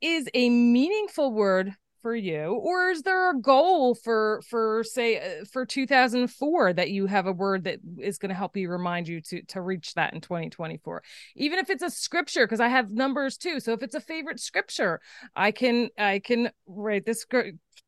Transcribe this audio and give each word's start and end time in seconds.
is 0.00 0.28
a 0.34 0.48
meaningful 0.48 1.32
word 1.32 1.74
for 2.06 2.14
you? 2.14 2.52
Or 2.62 2.90
is 2.90 3.02
there 3.02 3.30
a 3.30 3.40
goal 3.40 3.96
for 3.96 4.40
for 4.48 4.84
say 4.84 5.40
uh, 5.40 5.44
for 5.44 5.66
2004 5.66 6.72
that 6.74 6.90
you 6.90 7.06
have 7.06 7.26
a 7.26 7.32
word 7.32 7.64
that 7.64 7.80
is 7.98 8.18
going 8.18 8.28
to 8.28 8.34
help 8.36 8.56
you 8.56 8.70
remind 8.70 9.08
you 9.08 9.20
to 9.22 9.42
to 9.42 9.60
reach 9.60 9.94
that 9.94 10.14
in 10.14 10.20
2024 10.20 11.02
even 11.34 11.58
if 11.58 11.68
it's 11.68 11.82
a 11.82 11.90
scripture 11.90 12.46
because 12.46 12.60
i 12.60 12.68
have 12.68 12.92
numbers 12.92 13.36
too. 13.36 13.58
So 13.58 13.72
if 13.72 13.82
it's 13.82 13.96
a 13.96 14.00
favorite 14.00 14.38
scripture 14.38 15.00
i 15.34 15.50
can 15.50 15.88
i 15.98 16.20
can 16.20 16.50
write 16.68 17.04
this 17.04 17.26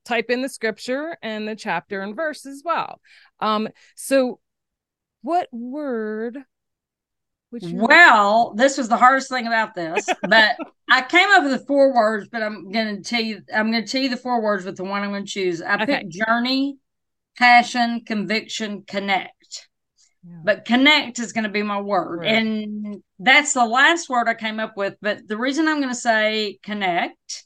type 0.05 0.31
in 0.31 0.43
the 0.43 0.49
scripture 0.49 1.17
and 1.23 1.47
the 1.47 1.55
chapter 1.55 2.01
and 2.01 2.17
verse 2.17 2.45
as 2.45 2.63
well. 2.65 3.01
Um 3.39 3.69
so 3.95 4.41
what 5.23 5.49
word 5.53 6.39
well, 7.51 8.55
this 8.55 8.77
was 8.77 8.89
the 8.89 8.97
hardest 8.97 9.29
thing 9.29 9.47
about 9.47 9.75
this, 9.75 10.07
but 10.23 10.57
I 10.91 11.03
came 11.03 11.29
up 11.31 11.45
with 11.45 11.53
the 11.53 11.67
four 11.67 11.95
words, 11.95 12.29
but 12.31 12.43
I'm 12.43 12.71
going 12.71 12.97
to 12.97 13.03
tell 13.03 13.21
you, 13.21 13.43
I'm 13.55 13.71
going 13.71 13.85
to 13.85 13.91
tell 13.91 14.03
you 14.03 14.09
the 14.09 14.17
four 14.17 14.43
words 14.43 14.65
with 14.65 14.77
the 14.77 14.85
one 14.85 15.03
I'm 15.03 15.11
going 15.11 15.25
to 15.25 15.31
choose. 15.31 15.63
I 15.63 15.75
okay. 15.75 15.87
picked 15.87 16.13
journey, 16.13 16.77
passion, 17.37 18.03
conviction, 18.05 18.85
connect. 18.87 19.69
Yeah. 20.27 20.41
But 20.45 20.65
connect 20.65 21.19
is 21.19 21.33
going 21.33 21.45
to 21.45 21.51
be 21.51 21.63
my 21.63 21.81
word. 21.81 22.21
Right. 22.21 22.35
And 22.35 23.03
that's 23.19 23.53
the 23.55 23.65
last 23.65 24.09
word 24.09 24.29
I 24.29 24.35
came 24.35 24.61
up 24.61 24.77
with. 24.77 24.97
But 25.01 25.27
the 25.27 25.39
reason 25.39 25.69
I'm 25.69 25.79
going 25.79 25.89
to 25.89 25.95
say 25.95 26.59
connect 26.63 27.45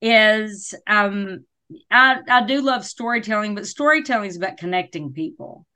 is 0.00 0.74
um, 0.86 1.44
I, 1.90 2.18
I 2.28 2.44
do 2.44 2.60
love 2.60 2.84
storytelling, 2.84 3.54
but 3.54 3.66
storytelling 3.66 4.28
is 4.28 4.36
about 4.36 4.58
connecting 4.58 5.12
people. 5.12 5.66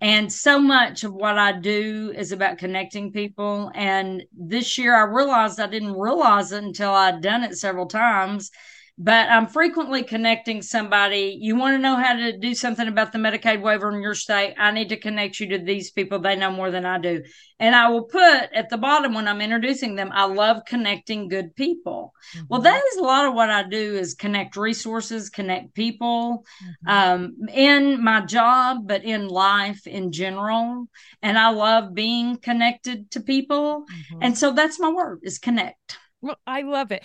And 0.00 0.32
so 0.32 0.58
much 0.58 1.04
of 1.04 1.12
what 1.12 1.38
I 1.38 1.52
do 1.52 2.12
is 2.16 2.32
about 2.32 2.58
connecting 2.58 3.12
people. 3.12 3.70
And 3.74 4.24
this 4.32 4.78
year 4.78 4.94
I 4.94 5.02
realized 5.02 5.60
I 5.60 5.66
didn't 5.66 5.98
realize 5.98 6.52
it 6.52 6.64
until 6.64 6.90
I'd 6.90 7.20
done 7.20 7.42
it 7.42 7.56
several 7.56 7.86
times 7.86 8.50
but 8.96 9.28
I'm 9.28 9.48
frequently 9.48 10.04
connecting 10.04 10.62
somebody. 10.62 11.36
You 11.40 11.56
want 11.56 11.74
to 11.74 11.82
know 11.82 11.96
how 11.96 12.14
to 12.14 12.38
do 12.38 12.54
something 12.54 12.86
about 12.86 13.10
the 13.10 13.18
Medicaid 13.18 13.60
waiver 13.60 13.92
in 13.92 14.00
your 14.00 14.14
state? 14.14 14.54
I 14.56 14.70
need 14.70 14.90
to 14.90 14.96
connect 14.96 15.40
you 15.40 15.48
to 15.48 15.58
these 15.58 15.90
people. 15.90 16.20
They 16.20 16.36
know 16.36 16.52
more 16.52 16.70
than 16.70 16.86
I 16.86 16.98
do. 16.98 17.24
And 17.58 17.74
I 17.74 17.88
will 17.88 18.04
put 18.04 18.22
at 18.22 18.68
the 18.70 18.78
bottom 18.78 19.12
when 19.12 19.26
I'm 19.26 19.40
introducing 19.40 19.96
them, 19.96 20.10
I 20.12 20.26
love 20.26 20.64
connecting 20.64 21.28
good 21.28 21.56
people. 21.56 22.12
Mm-hmm. 22.36 22.46
Well, 22.48 22.60
that 22.60 22.82
is 22.92 22.98
a 22.98 23.02
lot 23.02 23.26
of 23.26 23.34
what 23.34 23.50
I 23.50 23.64
do 23.68 23.96
is 23.96 24.14
connect 24.14 24.56
resources, 24.56 25.28
connect 25.28 25.74
people 25.74 26.44
mm-hmm. 26.62 26.88
um, 26.88 27.32
in 27.52 28.02
my 28.02 28.20
job, 28.20 28.86
but 28.86 29.04
in 29.04 29.26
life 29.26 29.88
in 29.88 30.12
general. 30.12 30.86
And 31.20 31.36
I 31.36 31.50
love 31.50 31.94
being 31.94 32.36
connected 32.36 33.10
to 33.12 33.20
people. 33.20 33.86
Mm-hmm. 33.90 34.18
And 34.22 34.38
so 34.38 34.52
that's 34.52 34.78
my 34.78 34.90
word 34.90 35.20
is 35.24 35.38
connect. 35.40 35.98
Well, 36.20 36.38
I 36.46 36.62
love 36.62 36.92
it. 36.92 37.02